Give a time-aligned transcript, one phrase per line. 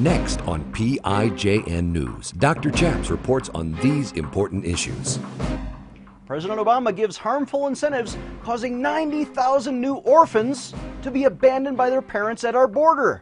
[0.00, 2.70] Next on PIJN News, Dr.
[2.70, 5.18] Chaps reports on these important issues.
[6.24, 12.44] President Obama gives harmful incentives, causing 90,000 new orphans to be abandoned by their parents
[12.44, 13.20] at our border.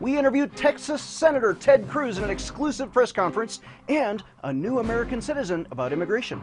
[0.00, 5.20] We interviewed Texas Senator Ted Cruz in an exclusive press conference and a new American
[5.20, 6.42] citizen about immigration.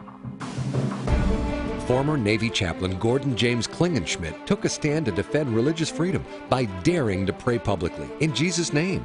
[1.86, 7.26] Former Navy chaplain Gordon James Klingenschmitt took a stand to defend religious freedom by daring
[7.26, 9.04] to pray publicly in Jesus' name.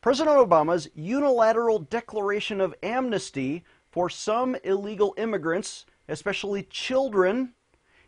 [0.00, 7.52] President Obama's unilateral declaration of amnesty for some illegal immigrants, especially children,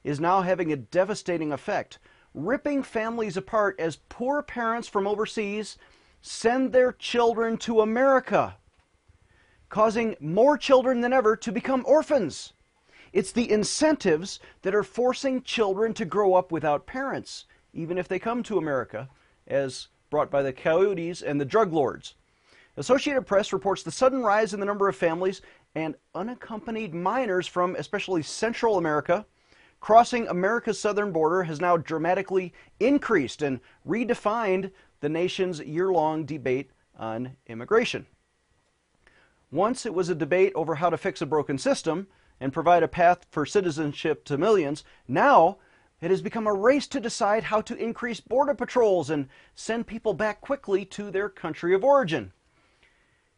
[0.03, 1.99] is now having a devastating effect,
[2.35, 5.77] ripping families apart as poor parents from overseas
[6.21, 8.57] send their children to America,
[9.69, 12.53] causing more children than ever to become orphans.
[13.13, 18.19] It's the incentives that are forcing children to grow up without parents even if they
[18.19, 19.09] come to America,
[19.47, 22.15] as brought by the coyotes and the drug lords.
[22.77, 25.43] Associated Press reports the sudden rise in the number of families
[25.75, 29.27] and unaccompanied minors from especially Central America
[29.83, 36.71] crossing America's southern border has now dramatically increased and redefined the nation's year long debate
[36.97, 38.07] on immigration.
[39.51, 42.07] Once it was a debate over how to fix a broken system
[42.39, 45.59] and provide a path for citizenship to millions, now
[46.03, 50.13] it has become a race to decide how to increase border patrols and send people
[50.13, 52.33] back quickly to their country of origin.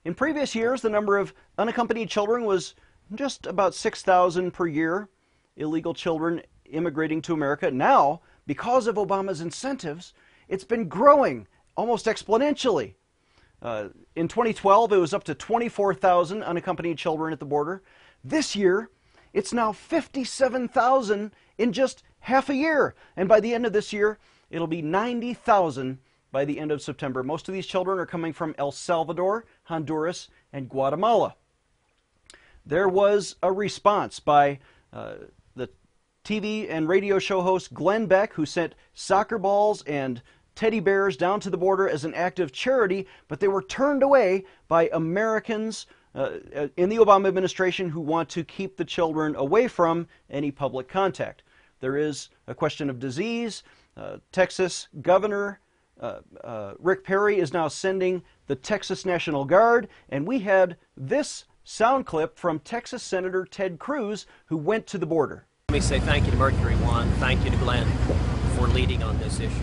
[0.04, 2.74] In previous years, the number of unaccompanied children was
[3.14, 5.10] just about 6,000 per year,
[5.56, 7.70] illegal children immigrating to America.
[7.70, 10.14] Now, because of Obama's incentives,
[10.48, 11.46] it's been growing
[11.76, 12.94] almost exponentially.
[13.60, 17.82] Uh, in 2012, it was up to 24,000 unaccompanied children at the border.
[18.22, 18.88] This year,
[19.34, 22.94] it's now 57,000 in just half a year.
[23.16, 24.18] And by the end of this year,
[24.50, 25.98] it'll be 90,000
[26.32, 27.22] by the end of September.
[27.22, 31.36] Most of these children are coming from El Salvador, Honduras, and Guatemala.
[32.64, 34.58] There was a response by
[34.92, 35.14] uh,
[35.54, 35.68] the
[36.24, 40.22] TV and radio show host Glenn Beck, who sent soccer balls and
[40.54, 44.02] teddy bears down to the border as an act of charity, but they were turned
[44.02, 49.34] away by Americans uh, uh in the Obama administration who want to keep the children
[49.36, 51.42] away from any public contact.
[51.80, 53.62] There is a question of disease.
[53.96, 55.60] Uh, Texas Governor
[56.00, 61.44] uh, uh, Rick Perry is now sending the Texas National Guard, and we had this
[61.62, 65.46] sound clip from Texas Senator Ted Cruz, who went to the border.
[65.68, 67.86] Let me say thank you to Mercury One, thank you to Glenn
[68.56, 69.54] for leading on this issue,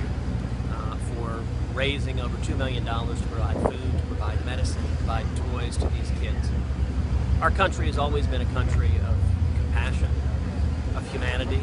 [0.72, 1.44] uh, for
[1.74, 6.12] raising over $2 million to provide food, to provide medicine, to provide toys to these
[6.20, 6.50] kids.
[7.42, 9.16] Our country has always been a country of
[9.58, 10.10] compassion,
[11.12, 11.60] humanity,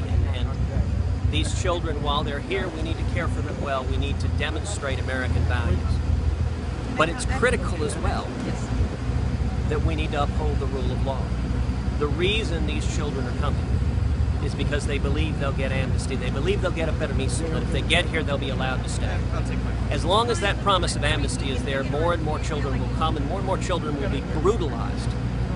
[1.30, 3.84] these children, while they're here, we need to care for them well.
[3.84, 5.78] We need to demonstrate American values.
[6.96, 8.26] But it's critical as well
[9.68, 11.22] that we need to uphold the rule of law.
[11.98, 13.66] The reason these children are coming
[14.42, 16.16] is because they believe they'll get amnesty.
[16.16, 18.88] They believe they'll get a permiso, But if they get here, they'll be allowed to
[18.88, 19.18] stay.
[19.90, 23.16] As long as that promise of amnesty is there, more and more children will come,
[23.16, 25.10] and more and more children will be brutalized,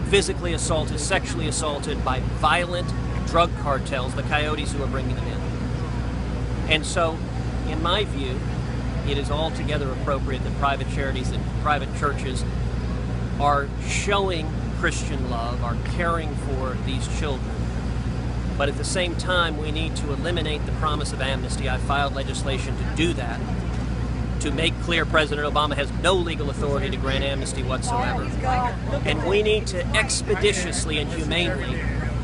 [0.09, 2.93] physically assaulted, sexually assaulted by violent
[3.32, 6.70] drug cartels, the coyotes who are bringing them in.
[6.70, 7.16] And so,
[7.66, 8.38] in my view,
[9.09, 12.44] it is altogether appropriate that private charities and private churches
[13.41, 14.47] are showing
[14.81, 17.50] Christian love, are caring for these children.
[18.59, 21.70] But at the same time, we need to eliminate the promise of amnesty.
[21.70, 23.41] I filed legislation to do that,
[24.41, 28.25] to make clear President Obama has no legal authority to grant amnesty whatsoever.
[29.06, 31.81] And we need to expeditiously and humanely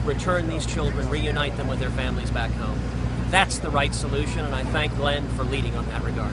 [0.08, 2.80] return these children, reunite them with their families back home.
[3.30, 6.32] That's the right solution, and I thank Glenn for leading on that regard.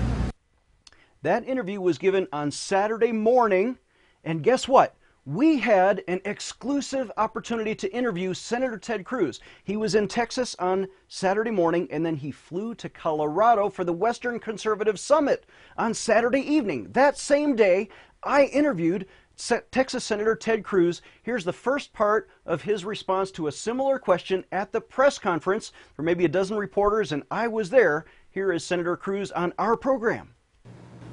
[1.23, 3.77] That interview was given on Saturday morning,
[4.23, 4.95] and guess what?
[5.25, 9.41] We had an exclusive opportunity to interview Senator Ted Cruz.
[9.63, 13.91] He was in Texas on Saturday morning, and then he flew to Colorado for the
[13.91, 15.45] Western Conservative Summit
[15.77, 16.91] on Saturday evening.
[16.91, 17.89] That same day,
[18.23, 21.01] I interviewed Texas Senator Ted Cruz.
[21.23, 25.71] Here's the first part of his response to a similar question at the press conference
[25.93, 28.05] for maybe a dozen reporters, and I was there.
[28.29, 30.35] Here is Senator Cruz on our program.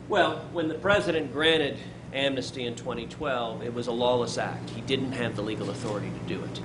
[0.08, 1.78] Well, when the president granted
[2.12, 4.70] amnesty in 2012, it was a lawless act.
[4.70, 6.60] He didn't have the legal authority to do it.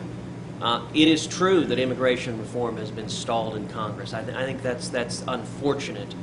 [0.61, 4.13] Uh, it is true that immigration reform has been stalled in Congress.
[4.13, 6.13] I, th- I think that's, that's unfortunate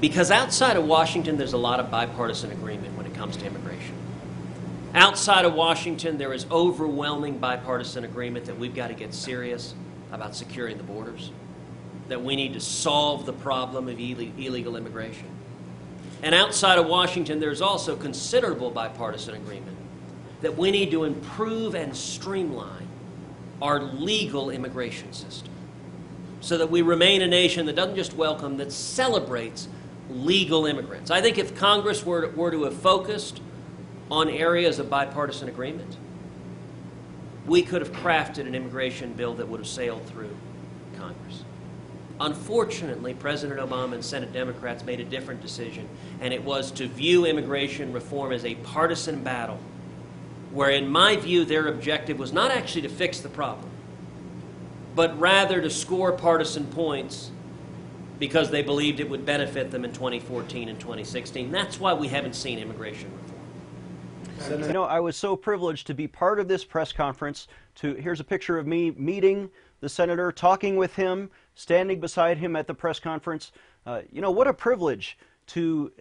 [0.00, 3.94] because outside of Washington, there's a lot of bipartisan agreement when it comes to immigration.
[4.94, 9.74] Outside of Washington, there is overwhelming bipartisan agreement that we've got to get serious
[10.12, 11.32] about securing the borders,
[12.08, 15.26] that we need to solve the problem of illegal immigration.
[16.22, 19.76] And outside of Washington, there's also considerable bipartisan agreement
[20.42, 22.86] that we need to improve and streamline
[23.60, 25.52] our legal immigration system
[26.40, 29.66] so that we remain a nation that doesn't just welcome, that celebrates
[30.08, 31.10] legal immigrants.
[31.10, 33.40] I think if Congress were were to have focused
[34.14, 35.96] on areas of bipartisan agreement,
[37.46, 40.34] we could have crafted an immigration bill that would have sailed through
[40.96, 41.42] Congress.
[42.20, 45.88] Unfortunately, President Obama and Senate Democrats made a different decision,
[46.20, 49.58] and it was to view immigration reform as a partisan battle,
[50.52, 53.68] where, in my view, their objective was not actually to fix the problem,
[54.94, 57.32] but rather to score partisan points
[58.20, 61.50] because they believed it would benefit them in 2014 and 2016.
[61.50, 63.23] That's why we haven't seen immigration reform.
[64.48, 67.48] You know, I was so privileged to be part of this press conference.
[67.76, 69.50] To here's a picture of me meeting
[69.80, 73.52] the senator, talking with him, standing beside him at the press conference.
[73.86, 75.92] Uh, you know, what a privilege to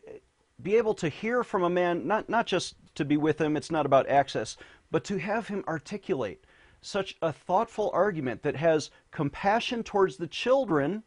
[0.62, 3.72] be able to hear from a man, not, not just to be with him, it's
[3.72, 4.56] not about access,
[4.92, 6.46] but to have him articulate
[6.82, 11.04] such a thoughtful argument that has compassion towards the children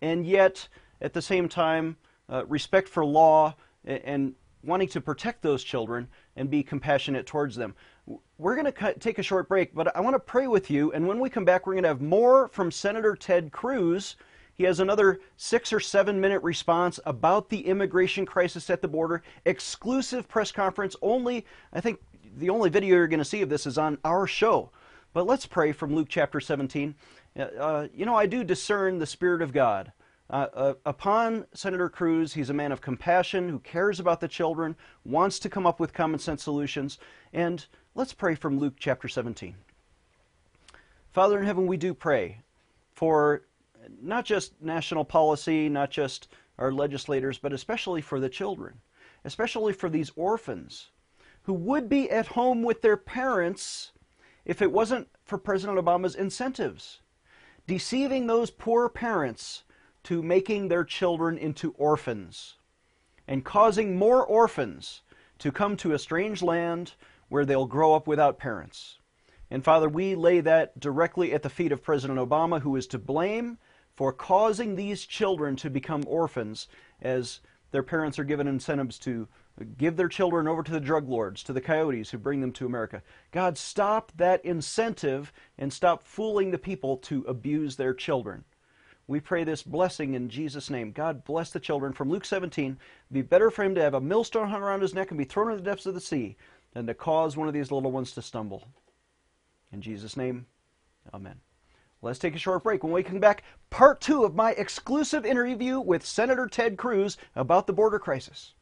[0.00, 0.68] and yet
[1.00, 1.96] at the same time
[2.28, 3.54] uh, respect for law
[3.84, 4.34] and, and
[4.64, 7.74] wanting to protect those children and be compassionate towards them.
[8.38, 10.92] We're going to take a short break, but I want to pray with you.
[10.92, 14.16] And when we come back, we're going to have more from Senator Ted Cruz.
[14.54, 19.22] He has another six or seven minute response about the immigration crisis at the border.
[19.44, 20.96] Exclusive press conference.
[21.02, 22.00] Only, I think
[22.36, 24.70] the only video you're going to see of this is on our show.
[25.12, 26.94] But let's pray from Luke chapter 17.
[27.38, 29.92] Uh, uh you know, I do discern the Spirit of God.
[30.32, 34.74] Uh, uh, upon Senator Cruz, he's a man of compassion who cares about the children,
[35.04, 36.98] wants to come up with common sense solutions.
[37.34, 39.54] And let's pray from Luke chapter 17.
[41.10, 42.38] Father in heaven, we do pray
[42.94, 43.42] for
[44.00, 48.80] not just national policy, not just our legislators, but especially for the children,
[49.26, 50.88] especially for these orphans
[51.42, 53.92] who would be at home with their parents
[54.46, 57.00] if it wasn't for President Obama's incentives.
[57.66, 59.64] Deceiving those poor parents
[60.04, 62.54] to making their children into orphans
[63.28, 65.02] and causing more orphans
[65.38, 66.94] to come to a strange land
[67.28, 68.98] where they'll grow up without parents.
[69.50, 72.98] And Father, we lay that directly at the feet of President Obama, who is to
[72.98, 73.58] blame
[73.94, 76.68] for causing these children to become orphans
[77.00, 77.40] as
[77.70, 79.28] their parents are given incentives to
[79.76, 82.66] give their children over to the drug lords, to the coyotes who bring them to
[82.66, 83.02] America.
[83.30, 88.44] God, stop that incentive and stop fooling the people to abuse their children.
[89.08, 90.92] We pray this blessing in Jesus' name.
[90.92, 91.92] God bless the children.
[91.92, 92.78] From Luke 17,
[93.10, 95.50] be better for him to have a millstone hung around his neck and be thrown
[95.50, 96.36] into the depths of the sea
[96.72, 98.64] than to cause one of these little ones to stumble.
[99.72, 100.46] In Jesus' name,
[101.12, 101.40] amen.
[102.00, 102.82] Let's take a short break.
[102.82, 107.66] When we come back, part two of my exclusive interview with Senator Ted Cruz about
[107.66, 108.54] the border crisis.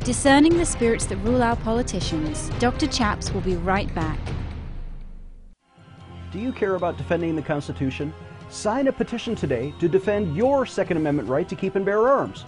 [0.00, 2.86] Discerning the spirits that rule our politicians, Dr.
[2.86, 4.18] Chaps will be right back.
[6.32, 8.12] Do you care about defending the Constitution?
[8.50, 12.46] Sign a petition today to defend your Second Amendment right to keep and bear arms.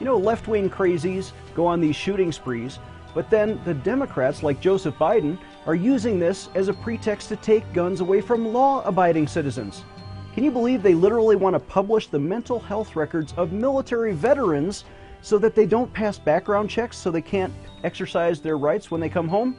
[0.00, 2.78] You know, left wing crazies go on these shooting sprees,
[3.14, 7.70] but then the Democrats, like Joseph Biden, are using this as a pretext to take
[7.74, 9.84] guns away from law abiding citizens.
[10.32, 14.84] Can you believe they literally want to publish the mental health records of military veterans
[15.20, 17.52] so that they don't pass background checks so they can't
[17.84, 19.56] exercise their rights when they come home?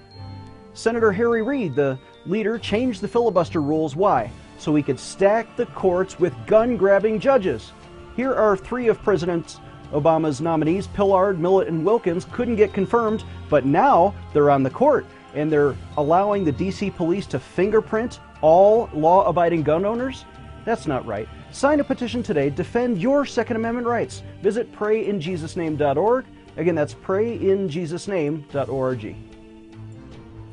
[0.74, 3.96] Senator Harry Reid, the leader, changed the filibuster rules.
[3.96, 4.32] Why?
[4.58, 7.72] So he could stack the courts with gun grabbing judges.
[8.16, 9.60] Here are three of President
[9.92, 15.06] Obama's nominees Pillard, Millett, and Wilkins couldn't get confirmed, but now they're on the court
[15.34, 20.26] and they're allowing the DC police to fingerprint all law abiding gun owners?
[20.64, 21.28] That's not right.
[21.52, 22.50] Sign a petition today.
[22.50, 24.24] Defend your Second Amendment rights.
[24.42, 26.26] Visit prayinjesusname.org.
[26.58, 29.16] Again, that's prayinjesusname.org.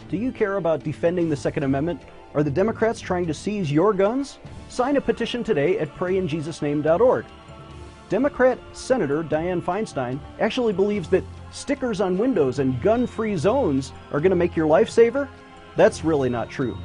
[0.08, 2.02] Do you care about defending the Second Amendment?
[2.34, 4.38] Are the Democrats trying to seize your guns?
[4.68, 7.26] Sign a petition today at prayinjesusname.org.
[8.08, 14.20] Democrat Senator Dianne Feinstein actually believes that stickers on windows and gun free zones are
[14.20, 15.28] going to make your life saver.
[15.76, 16.76] That's really not true.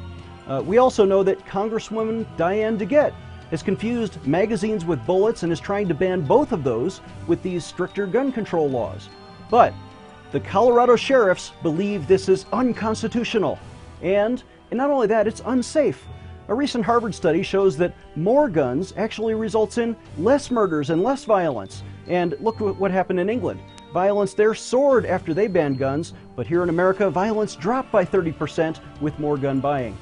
[0.46, 3.14] Uh, we also know that Congresswoman Diane DeGette
[3.50, 7.64] has confused magazines with bullets and is trying to ban both of those with these
[7.64, 9.08] stricter gun control laws.
[9.50, 9.72] But
[10.32, 13.58] The Colorado sheriffs believe this is unconstitutional.
[14.02, 16.06] And, and not only that, it's unsafe.
[16.48, 21.24] A recent Harvard study shows that more guns actually results in less murders and less
[21.24, 21.82] violence.
[22.06, 23.60] And look what happened in England.
[23.92, 28.80] Violence there soared after they banned guns, but here in America, violence dropped by 30%
[29.00, 29.96] with more gun buying.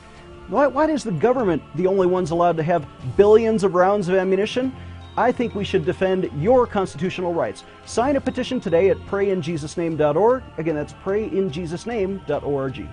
[0.48, 4.14] Why, why is the government the only ones allowed to have billions of rounds of
[4.14, 4.72] ammunition?
[5.16, 7.64] I think we should defend your constitutional rights.
[7.86, 10.42] Sign a petition today at prayinjesusname.org.
[10.58, 12.88] Again, that's prayinjesusname.org.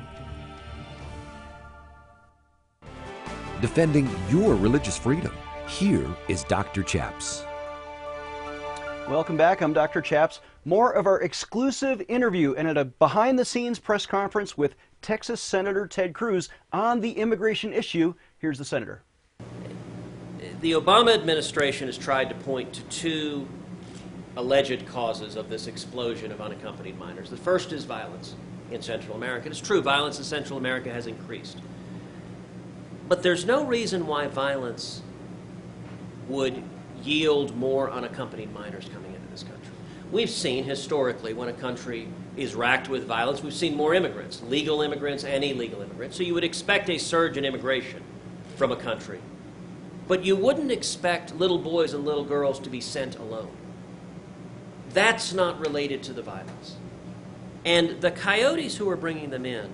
[3.63, 5.33] Defending your religious freedom.
[5.69, 6.83] Here is Dr.
[6.83, 7.45] Chaps.
[9.07, 9.61] Welcome back.
[9.61, 10.01] I'm Dr.
[10.01, 10.41] Chaps.
[10.65, 15.39] More of our exclusive interview and at a behind the scenes press conference with Texas
[15.39, 18.13] Senator Ted Cruz on the immigration issue.
[18.37, 19.01] Here's the senator.
[20.59, 23.47] The Obama administration has tried to point to two
[24.35, 27.29] alleged causes of this explosion of unaccompanied minors.
[27.29, 28.35] The first is violence
[28.71, 29.47] in Central America.
[29.47, 31.59] It's true, violence in Central America has increased.
[33.13, 35.03] But there's no reason why violence
[36.27, 36.63] would
[37.03, 39.71] yield more unaccompanied minors coming into this country.
[40.11, 44.81] We've seen historically when a country is racked with violence, we've seen more immigrants, legal
[44.81, 46.17] immigrants and illegal immigrants.
[46.17, 48.01] So you would expect a surge in immigration
[48.55, 49.19] from a country.
[50.07, 53.51] But you wouldn't expect little boys and little girls to be sent alone.
[54.89, 56.77] That's not related to the violence.
[57.63, 59.69] And the coyotes who are bringing them in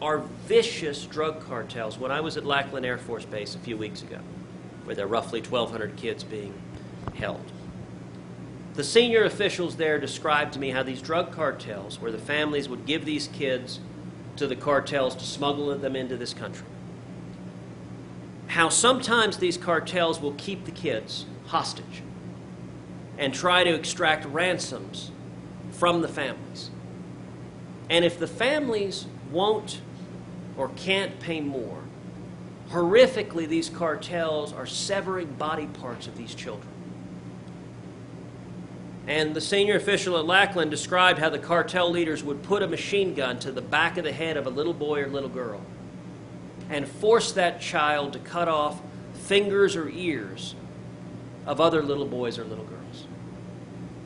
[0.00, 1.98] are vicious drug cartels.
[1.98, 4.18] When I was at Lackland Air Force Base a few weeks ago,
[4.84, 6.54] where there are roughly 1,200 kids being
[7.14, 7.44] held.
[8.74, 12.84] The senior officials there described to me how these drug cartels, where the families would
[12.84, 13.80] give these kids
[14.36, 16.66] to the cartels to smuggle them into this country,
[18.48, 22.02] how sometimes these cartels will keep the kids hostage
[23.18, 25.10] and try to extract ransoms
[25.72, 26.70] from the families.
[27.88, 29.80] And if the families won't
[30.56, 31.82] or can't pay more,
[32.70, 36.68] horrifically these cartels are severing body parts of these children.
[39.06, 43.14] And the senior official at Lackland described how the cartel leaders would put a machine
[43.14, 45.60] gun to the back of the head of a little boy or little girl
[46.68, 48.80] and force that child to cut off
[49.14, 50.54] fingers or ears
[51.46, 52.75] of other little boys or little girls.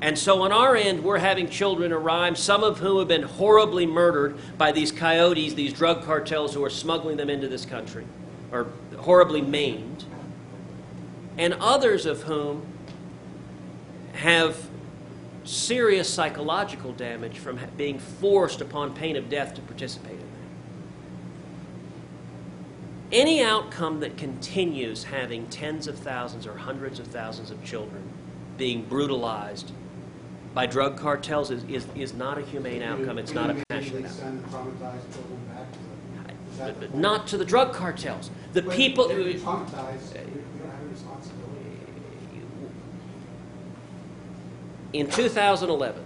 [0.02, 3.84] And so on our end, we're having children arrive, some of whom have been horribly
[3.84, 8.06] murdered by these coyotes, these drug cartels who are smuggling them into this country
[8.50, 10.04] or horribly maimed,
[11.36, 12.66] and others of whom
[14.14, 14.68] have
[15.44, 20.26] serious psychological damage from being forced upon pain of death to participate in that.
[23.12, 28.02] Any outcome that continues having tens of thousands or hundreds of thousands of children
[28.56, 29.72] being brutalized
[30.54, 33.18] by drug cartels is, is, is not a humane outcome.
[33.18, 34.42] It's not a passionate outcome.
[36.92, 38.30] Not to the drug cartels.
[38.52, 39.10] The But people.
[39.10, 41.46] if you're traumatized, you you don't have a responsibility.
[44.92, 46.02] In 2011,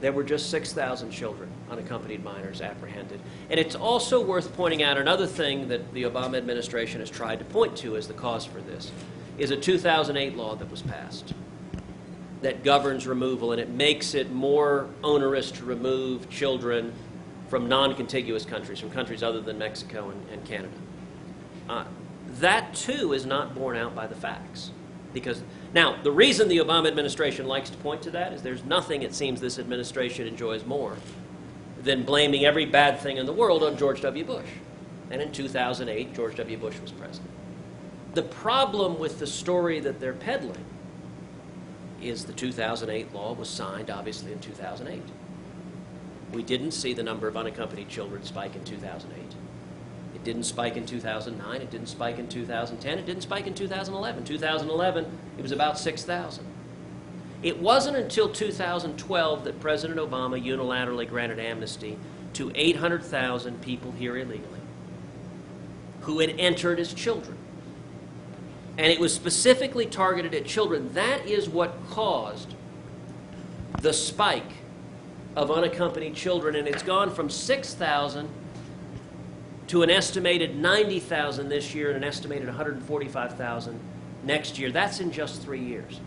[0.00, 3.20] there were just 6,000 children, unaccompanied minors, apprehended.
[3.50, 7.44] And it's also worth pointing out another thing that the Obama administration has tried to
[7.44, 8.90] point to as the cause for this
[9.42, 11.34] is a 2008 law that was passed
[12.42, 16.92] that governs removal, and it makes it more onerous to remove children
[17.48, 20.72] from non contiguous countries, from countries other than Mexico and, and Canada.
[21.68, 21.84] Uh,
[22.38, 24.70] that too is not borne out by the facts.
[25.12, 25.42] Because
[25.74, 29.12] now, the reason the Obama administration likes to point to that is there's nothing it
[29.12, 30.96] seems this administration enjoys more
[31.82, 34.24] than blaming every bad thing in the world on George W.
[34.24, 34.48] Bush.
[35.10, 36.56] And in 2008, George W.
[36.56, 37.28] Bush was president.
[38.14, 40.64] The problem with the story that they're peddling
[42.02, 45.02] is the 2008 law was signed, obviously, in 2008.
[46.32, 49.34] We didn't see the number of unaccompanied children spike in 2008.
[50.14, 51.62] It didn't spike in 2009.
[51.62, 52.98] It didn't spike in 2010.
[52.98, 54.24] It didn't spike in 2011.
[54.24, 56.44] 2011, it was about 6,000.
[57.42, 61.98] It wasn't until 2012 that President Obama unilaterally granted amnesty
[62.34, 64.60] to 800,000 people here illegally
[66.02, 67.36] who had entered as children.
[68.78, 70.92] And it was specifically targeted at children.
[70.94, 72.54] That is what caused
[73.80, 74.52] the spike
[75.36, 78.28] of unaccompanied children, and it's gone from 6,000
[79.68, 83.80] to an estimated 90,000 this year and an estimated 145,000
[84.24, 84.70] next year.
[84.70, 86.00] That's in just three years.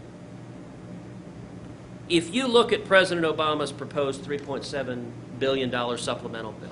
[2.08, 6.70] If you look at President Obama's proposed $3.7 billion supplemental bill,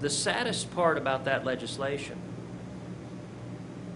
[0.00, 2.18] the saddest part about that legislation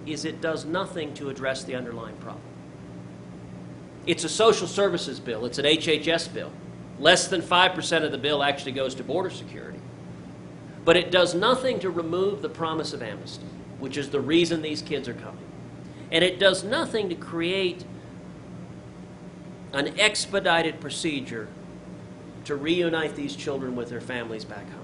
[0.06, 2.42] is it does nothing to address the underlying problem.
[4.06, 6.52] It's a social services bill, it's an HHS bill.
[6.98, 9.78] Less than 5% of the bill actually goes to border security.
[10.84, 13.46] But it does nothing to remove the promise of amnesty,
[13.78, 15.44] which is the reason these kids are coming.
[16.12, 17.84] And it does nothing to create
[19.72, 21.48] an expedited procedure
[22.44, 24.83] to reunite these children with their families back home.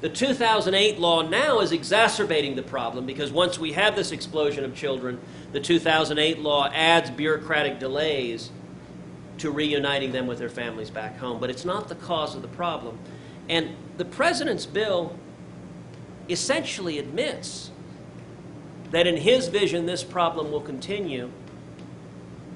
[0.00, 4.74] The 2008 law now is exacerbating the problem because once we have this explosion of
[4.74, 5.20] children,
[5.52, 8.50] the 2008 law adds bureaucratic delays
[9.38, 11.38] to reuniting them with their families back home.
[11.38, 12.98] But it's not the cause of the problem.
[13.48, 15.18] And the president's bill
[16.30, 17.70] essentially admits
[18.90, 21.30] that in his vision, this problem will continue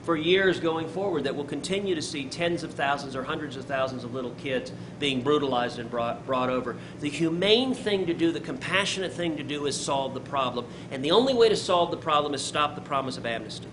[0.05, 3.65] for years going forward, that we'll continue to see tens of thousands or hundreds of
[3.65, 6.77] thousands of little kids being brutalized and brought, brought over.
[7.01, 10.67] The humane thing to do, the compassionate thing to do, is solve the problem.
[10.91, 13.69] And the only way to solve the problem is stop the promise of amnesty.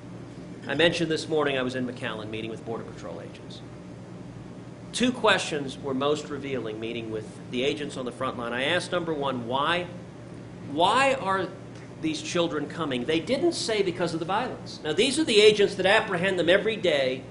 [0.68, 3.62] I mentioned this morning I was in McAllen meeting with Border Patrol agents.
[4.94, 8.54] Two questions were most revealing meeting with the agents on the front line.
[8.54, 9.88] I asked number one, why?
[10.72, 11.48] Why are
[12.02, 13.06] these children coming?
[13.06, 14.80] They didn't say because of the violence.
[14.84, 17.24] Now, these are the agents that apprehend them every day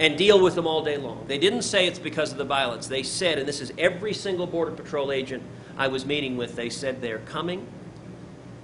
[0.00, 1.24] and deal with them all day long.
[1.26, 2.86] They didn't say it's because of the violence.
[2.86, 5.42] They said, and this is every single Border Patrol agent
[5.76, 7.66] I was meeting with, they said they're coming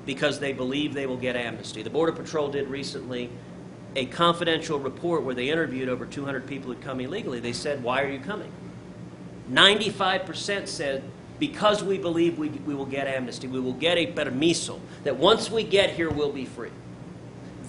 [0.06, 1.82] because they believe they will get amnesty.
[1.82, 3.30] The Border Patrol did recently
[3.96, 7.40] a confidential report where they interviewed over 200 people who'd come illegally.
[7.40, 8.50] They said, Why are you coming?
[9.50, 11.02] 95% said,
[11.46, 15.50] Because we believe we, we will get amnesty, we will get a permiso, that once
[15.50, 16.70] we get here, we'll be free.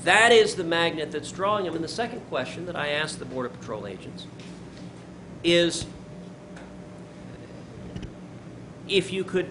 [0.05, 1.75] That is the magnet that's drawing them.
[1.75, 4.27] And the second question that I asked the Border Patrol agents
[5.43, 5.85] is
[8.87, 9.49] if you could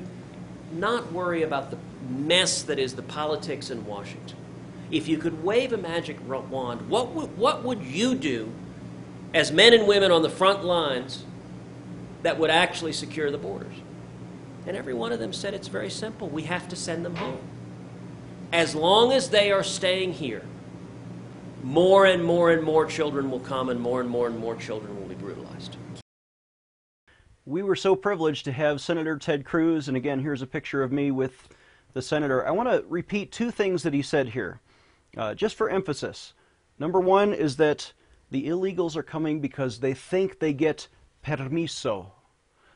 [0.72, 1.76] not worry about the
[2.08, 4.38] mess that is the politics in Washington,
[4.90, 8.50] if you could wave a magic wand, what would, what would you do
[9.34, 11.24] as men and women on the front lines
[12.22, 13.74] that would actually secure the borders?
[14.66, 16.28] And every one of them said it's very simple.
[16.28, 17.38] We have to send them home.
[18.52, 20.42] As long as they are staying here,
[21.62, 25.00] more and more and more children will come, and more and more and more children
[25.00, 25.76] will be brutalized.
[27.46, 30.92] We were so privileged to have Senator Ted Cruz, and again, here's a picture of
[30.92, 31.48] me with
[31.94, 32.46] the senator.
[32.46, 34.60] I want to repeat two things that he said here,
[35.16, 36.34] uh, just for emphasis.
[36.78, 37.92] Number one is that
[38.30, 40.88] the illegals are coming because they think they get
[41.22, 42.12] permiso.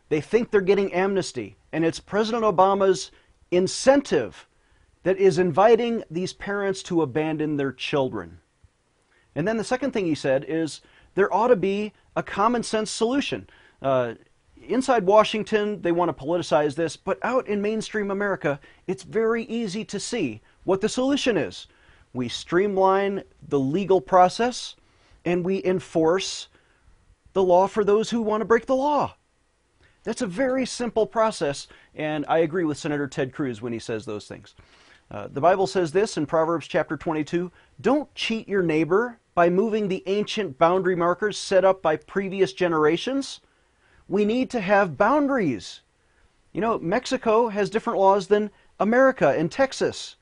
[0.09, 3.11] They think they're getting amnesty, and it's President Obama's
[3.50, 4.46] incentive
[5.02, 8.38] that is inviting these parents to abandon their children.
[9.35, 10.81] And then the second thing he said is
[11.14, 13.48] there ought to be a common sense solution.
[13.81, 14.14] Uh,
[14.66, 19.85] inside Washington, they want to politicize this, but out in mainstream America, it's very easy
[19.85, 21.66] to see what the solution is.
[22.12, 24.74] We streamline the legal process
[25.24, 26.48] and we enforce
[27.33, 29.14] the law for those who want to break the law.
[30.09, 34.07] That's a very simple process, and I agree with Senator Ted Cruz when he says
[34.07, 34.55] those things.
[35.11, 39.87] Uh, the Bible says this in Proverbs chapter 22 Don't cheat your neighbor by moving
[39.87, 43.40] the ancient boundary markers set up by previous generations
[44.09, 45.83] we need to have boundaries.
[46.55, 50.16] You know, Mexico has different laws than America and Texas,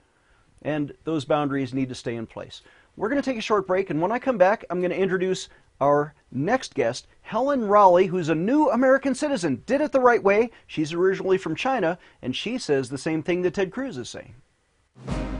[0.62, 2.62] and those boundaries need to stay in place.
[2.96, 4.99] We're going to take a short break, and when I come back, I'm going to
[5.01, 5.49] introduce
[5.81, 9.62] our next guest, Helen Raleigh, who's a new American citizen.
[9.67, 10.51] Did it the right way.
[10.67, 14.35] She's originally from China, and she says the same thing that Ted Cruz is saying.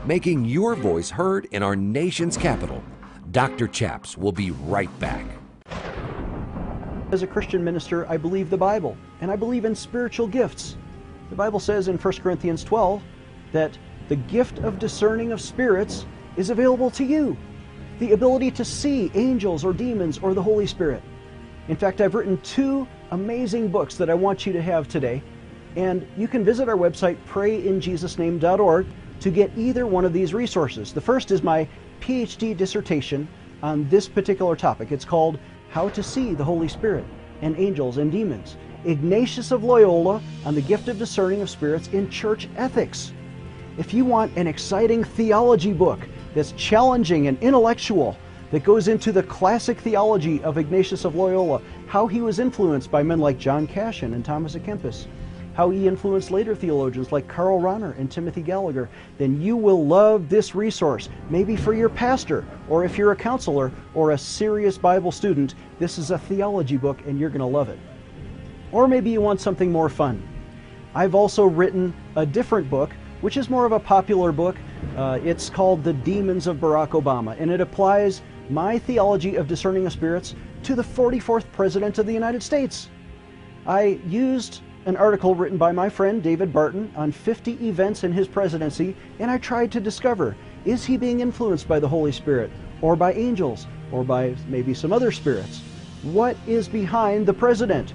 [0.05, 2.83] Making your voice heard in our nation's capital.
[3.31, 3.67] Dr.
[3.67, 5.25] Chaps will be right back.
[7.11, 10.77] As a Christian minister, I believe the Bible, and I believe in spiritual gifts.
[11.29, 13.01] The Bible says in 1 Corinthians 12
[13.51, 16.05] that the gift of discerning of spirits
[16.37, 17.35] is available to you.
[17.99, 21.01] The ability to see angels or demons or the Holy Spirit.
[21.67, 25.23] In fact, I've written two amazing books that I want you to have today,
[25.75, 28.87] and you can visit our website, prayinjesusname.org,
[29.19, 30.93] to get either one of these resources.
[30.93, 31.67] The first is my
[31.99, 33.27] PhD dissertation
[33.63, 34.91] on this particular topic.
[34.91, 37.05] It's called how to see the Holy Spirit
[37.41, 38.57] and angels and demons.
[38.85, 43.11] Ignatius of Loyola on the gift of discerning of spirits in church ethics.
[43.77, 48.17] If you want an exciting theology book that's challenging and intellectual,
[48.51, 53.03] that goes into the classic theology of Ignatius of Loyola, how he was influenced by
[53.03, 55.07] men like John Cassian and Thomas à Kempis,
[55.53, 60.29] how he influenced later theologians like Karl Rahner and Timothy Gallagher, then you will love
[60.29, 61.09] this resource.
[61.29, 65.97] Maybe for your pastor, or if you're a counselor or a serious Bible student, this
[65.97, 67.79] is a theology book and you're going to love it.
[68.71, 70.25] Or maybe you want something more fun.
[70.93, 74.55] I've also written a different book, which is more of a popular book.
[74.95, 79.83] Uh, it's called The Demons of Barack Obama, and it applies My Theology of Discerning
[79.83, 82.89] the Spirits to the 44th President of the United States.
[83.65, 88.27] I used an article written by my friend David Barton on 50 events in his
[88.27, 92.51] presidency, and I tried to discover is he being influenced by the Holy Spirit,
[92.81, 95.61] or by angels, or by maybe some other spirits?
[96.03, 97.93] What is behind the president?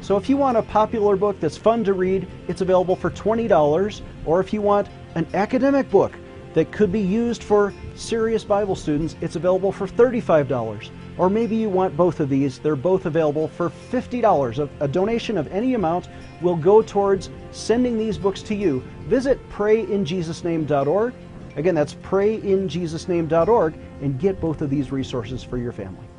[0.00, 4.00] So if you want a popular book that's fun to read, it's available for $20.
[4.24, 6.12] Or if you want an academic book
[6.54, 10.90] that could be used for serious Bible students, it's available for $35.
[11.18, 12.58] Or maybe you want both of these.
[12.58, 14.70] They're both available for $50.
[14.80, 16.08] A, donation of any amount
[16.40, 18.82] will go towards sending these books to you.
[19.06, 21.14] Visit prayinjesusname.org.
[21.56, 26.09] Again, that's prayinjesusname.org and get both of these resources for your family.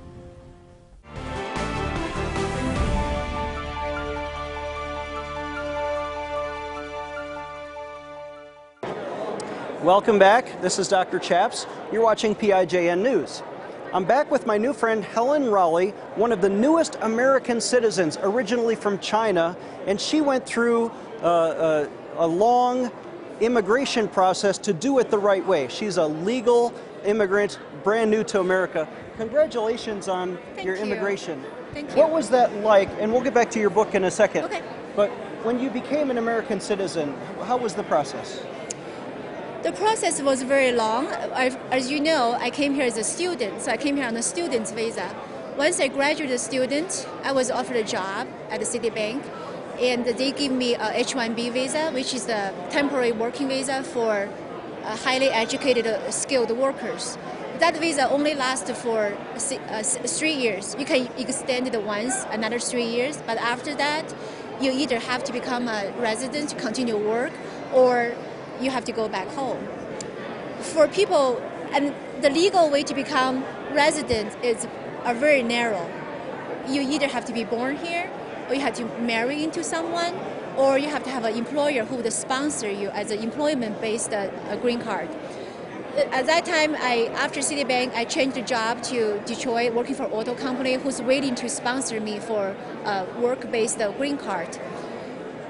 [9.84, 10.62] Welcome back.
[10.62, 11.18] This is Dr.
[11.18, 11.66] Chaps.
[11.92, 13.42] You're watching PIJN News.
[13.92, 18.76] I'm back with my new friend Helen Raleigh, one of the newest American citizens, originally
[18.76, 20.92] from China, and she went through
[21.24, 22.92] uh, a, a long
[23.40, 25.68] immigration process to do it the right way.
[25.68, 26.72] She's a legal
[27.04, 28.88] immigrant, brand new to America.
[29.18, 30.84] Congratulations on Thank your you.
[30.84, 31.44] immigration.
[31.74, 31.96] Thank you.
[31.96, 32.90] What was that like?
[33.00, 34.46] And we'll get back to your book in a second.
[34.46, 34.62] Okay.
[34.96, 35.10] But
[35.44, 37.16] when you became an American citizen,
[37.46, 38.44] how was the process?
[39.64, 41.06] The process was very long.
[41.06, 44.18] I, as you know, I came here as a student, so I came here on
[44.18, 45.08] a student's visa.
[45.56, 49.24] Once I graduated student, I was offered a job at the Citibank,
[49.80, 54.28] and they gave me a H-1B visa, which is a temporary working visa for
[54.84, 57.20] uh, highly educated, uh, skilled workers.
[57.60, 60.76] That visa only lasts for uh, three years.
[60.80, 64.12] You can extend it once, another three years, but after that,
[64.60, 67.34] you either have to become a resident to continue work,
[67.72, 68.16] or
[68.62, 69.68] you have to go back home.
[70.60, 71.42] For people,
[71.74, 73.44] and the legal way to become
[73.74, 74.68] resident is
[75.04, 75.90] are very narrow.
[76.68, 78.10] You either have to be born here,
[78.48, 80.14] or you have to marry into someone,
[80.56, 84.30] or you have to have an employer who would sponsor you as an employment-based uh,
[84.50, 85.10] uh, green card.
[86.12, 90.36] At that time, I after Citibank, I changed the job to Detroit, working for auto
[90.36, 94.58] company who's willing to sponsor me for a work-based uh, green card.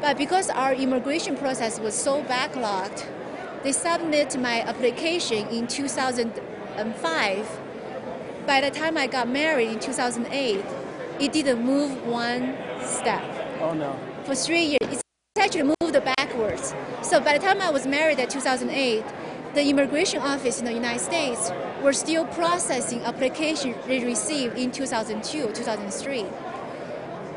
[0.01, 3.05] But because our immigration process was so backlogged,
[3.61, 7.61] they submit my application in 2005.
[8.47, 10.65] By the time I got married in 2008,
[11.19, 13.21] it didn't move one step.
[13.61, 13.95] Oh no.
[14.23, 15.03] For three years, it's
[15.37, 16.73] actually moved backwards.
[17.03, 19.03] So by the time I was married in 2008,
[19.53, 21.51] the immigration office in the United States
[21.83, 26.25] were still processing applications they received in 2002, 2003.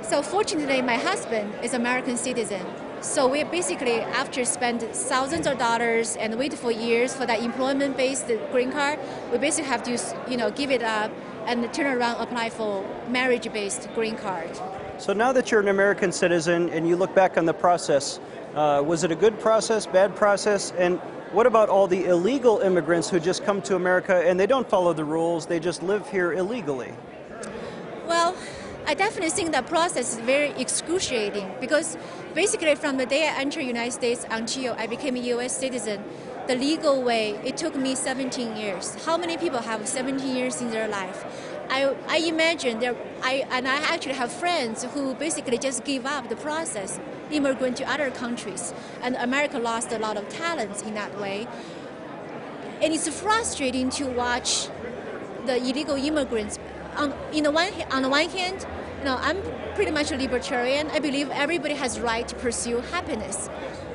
[0.09, 2.61] So fortunately, my husband is American citizen.
[3.01, 8.31] So we basically, after spend thousands of dollars and wait for years for that employment-based
[8.53, 8.99] green card,
[9.33, 9.99] we basically have to,
[10.31, 11.11] you know, give it up
[11.47, 14.51] and turn around apply for marriage-based green card.
[14.99, 18.21] So now that you're an American citizen and you look back on the process,
[18.55, 20.73] uh, was it a good process, bad process?
[20.73, 20.99] And
[21.33, 24.93] what about all the illegal immigrants who just come to America and they don't follow
[24.93, 26.93] the rules, they just live here illegally?
[28.07, 28.37] Well,
[28.95, 31.99] I definitely think that process is very excruciating because
[32.33, 35.59] basically from the day I entered United States until I became a U.S.
[35.59, 36.05] citizen,
[36.47, 38.95] the legal way, it took me 17 years.
[39.05, 41.25] How many people have 17 years in their life?
[41.69, 46.29] I, I imagine there, I, and I actually have friends who basically just give up
[46.29, 47.01] the process,
[47.33, 51.49] immigrant to other countries, and America lost a lot of talents in that way.
[52.81, 54.69] And it's frustrating to watch
[55.47, 56.61] the illegal immigrants.
[56.97, 58.65] On, in the one, on the one hand,
[59.05, 59.37] you know, I'm
[59.75, 60.89] pretty much a libertarian.
[60.89, 63.51] I believe everybody has right to pursue happiness.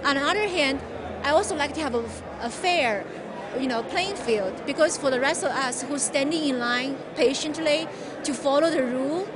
[0.06, 0.80] On the other hand,
[1.24, 2.06] I also like to have a,
[2.42, 3.04] a fair,
[3.60, 7.88] you know, playing field because for the rest of us who's standing in line patiently
[8.24, 9.28] to follow the rule,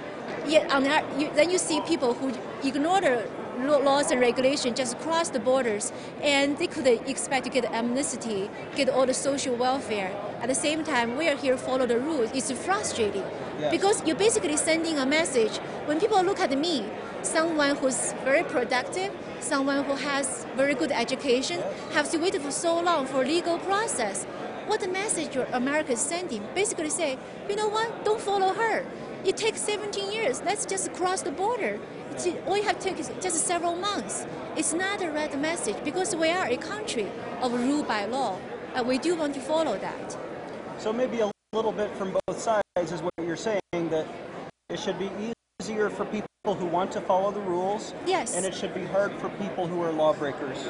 [0.46, 2.32] yet on the, you, then you see people who
[2.64, 3.28] ignore the
[3.58, 8.90] laws and regulations just cross the borders and they could expect to get amnesty, get
[8.90, 10.12] all the social welfare.
[10.42, 12.32] At the same time, we are here follow the rules.
[12.34, 13.24] It's frustrating
[13.60, 13.70] Yes.
[13.72, 15.58] because you're basically sending a message.
[15.86, 16.86] When people look at me,
[17.22, 21.62] someone who's very productive, someone who has very good education,
[21.94, 24.26] have to wait for so long for legal process.
[24.66, 26.42] What the message America is sending?
[26.56, 27.18] Basically say,
[27.50, 28.04] you know what?
[28.06, 28.86] Don't follow her.
[29.26, 30.42] It takes 17 years.
[30.44, 31.80] Let's just cross the border.
[32.46, 34.28] All you have to take is just several months.
[34.56, 37.08] It's not a red message because we are a country
[37.42, 38.38] of rule by law,
[38.76, 40.16] and we do want to follow that.
[40.78, 44.06] So maybe a little bit from both sides is what you're saying that
[44.70, 45.10] it should be
[45.60, 47.96] easier for people who want to follow the rules.
[48.06, 48.36] Yes.
[48.36, 50.70] And it should be hard for people who are lawbreakers.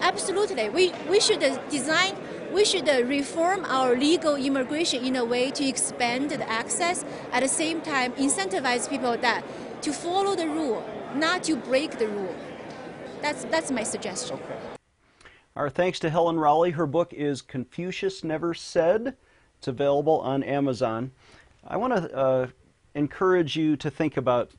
[0.00, 0.68] Absolutely.
[0.68, 2.14] We, we should design,
[2.56, 7.04] we should uh, reform our legal immigration in a way to expand the access.
[7.30, 9.44] At the same time, incentivize people that
[9.82, 10.82] to follow the rule,
[11.14, 12.34] not to break the rule.
[13.20, 14.38] That's that's my suggestion.
[15.54, 16.70] Our thanks to Helen Raleigh.
[16.70, 19.16] Her book is Confucius Never Said.
[19.58, 21.10] It's available on Amazon.
[21.68, 22.46] I want to uh,
[22.94, 24.50] encourage you to think about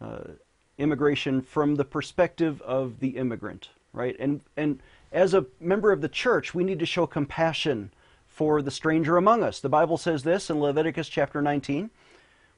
[0.00, 0.34] uh,
[0.78, 4.14] immigration from the perspective of the immigrant, right?
[4.20, 4.80] And and
[5.12, 7.92] as a member of the church, we need to show compassion
[8.26, 9.60] for the stranger among us.
[9.60, 11.90] The Bible says this in Leviticus chapter 19.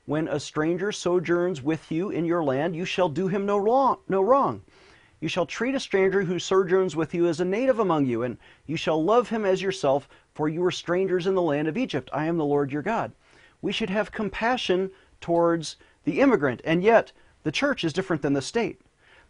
[0.05, 3.99] When a stranger sojourns with you in your land, you shall do him no wrong,
[4.09, 4.63] no wrong.
[5.21, 8.37] You shall treat a stranger who sojourns with you as a native among you, and
[8.67, 12.11] you shall love him as yourself, for you were strangers in the land of Egypt.
[12.13, 13.13] I am the Lord your God.
[13.63, 17.13] We should have compassion towards the immigrant, and yet
[17.45, 18.81] the church is different than the state.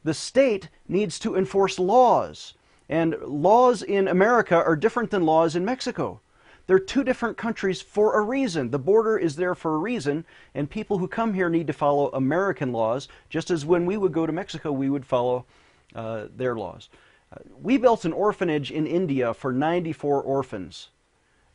[0.03, 2.55] The state needs to enforce laws,
[2.93, 6.21] and laws in America are different than laws in Mexico.
[6.67, 8.71] They're two different countries for a reason.
[8.71, 12.11] The border is there for a reason, and people who come here need to follow
[12.11, 15.47] American laws, just as when we would go to Mexico, we would follow
[15.95, 16.91] uh, their laws.
[17.35, 20.91] Uh, we built an orphanage in India for 94 orphans.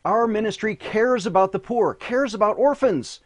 [0.03, 3.19] Our ministry cares about the poor, cares about orphans,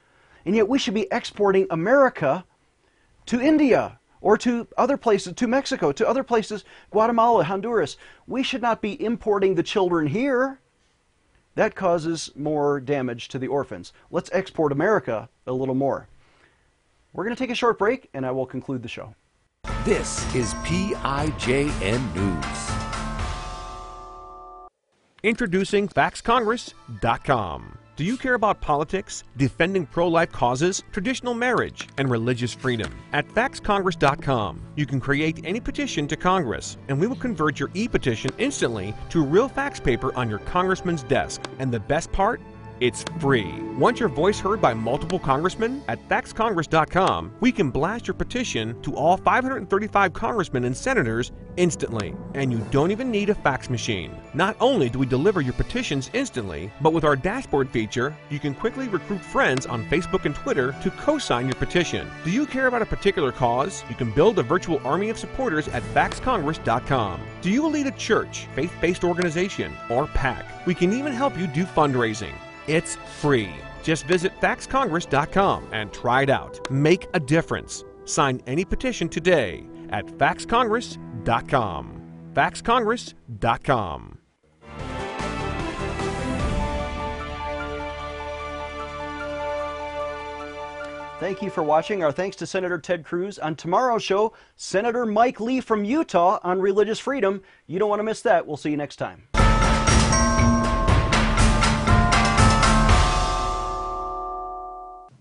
[0.45, 2.43] and yet we should be exporting America
[3.27, 7.97] to India or to other places, to Mexico, to other places, Guatemala, Honduras.
[8.27, 10.59] We should not be importing the children here.
[11.55, 13.91] That causes more damage to the orphans.
[14.09, 16.07] Let's export America a little more.
[17.13, 19.15] We're going to take a short break, and I will conclude the show.
[19.83, 22.71] This is PIJN News.
[25.23, 27.77] Introducing FaxCongress.com.
[27.97, 32.89] Do you care about politics, defending pro life causes, traditional marriage, and religious freedom?
[33.11, 37.89] At FaxCongress.com, you can create any petition to Congress, and we will convert your e
[37.89, 41.41] petition instantly to real fax paper on your congressman's desk.
[41.59, 42.39] And the best part?
[42.81, 43.53] It's free.
[43.77, 45.83] Want your voice heard by multiple congressmen?
[45.87, 52.15] At faxcongress.com, we can blast your petition to all 535 congressmen and senators instantly.
[52.33, 54.17] And you don't even need a fax machine.
[54.33, 58.55] Not only do we deliver your petitions instantly, but with our dashboard feature, you can
[58.55, 62.09] quickly recruit friends on Facebook and Twitter to co sign your petition.
[62.23, 63.83] Do you care about a particular cause?
[63.89, 67.21] You can build a virtual army of supporters at faxcongress.com.
[67.43, 70.65] Do you lead a church, faith based organization, or PAC?
[70.65, 72.33] We can even help you do fundraising.
[72.67, 73.49] It's free.
[73.83, 76.71] Just visit faxcongress.com and try it out.
[76.71, 77.83] Make a difference.
[78.05, 82.01] Sign any petition today at faxcongress.com.
[82.33, 84.17] faxcongress.com.
[91.21, 92.03] Thank you for watching.
[92.03, 93.37] Our thanks to Senator Ted Cruz.
[93.37, 97.43] On tomorrow's show, Senator Mike Lee from Utah on religious freedom.
[97.67, 98.47] You don't want to miss that.
[98.47, 99.30] We'll see you next time.